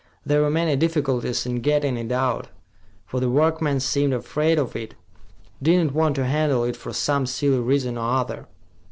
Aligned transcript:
"There 0.25 0.41
were 0.41 0.49
many 0.49 0.75
difficulties 0.75 1.45
in 1.45 1.61
getting 1.61 1.95
it 1.95 2.11
out, 2.11 2.47
for 3.05 3.19
the 3.19 3.29
workmen 3.29 3.79
seemed 3.79 4.13
afraid 4.15 4.57
of 4.57 4.75
it, 4.75 4.95
did 5.61 5.77
not 5.85 5.93
want 5.93 6.15
to 6.15 6.25
handle 6.25 6.63
it 6.63 6.75
for 6.75 6.91
some 6.91 7.27
silly 7.27 7.59
reason 7.59 7.99
or 7.99 8.13
other." 8.15 8.47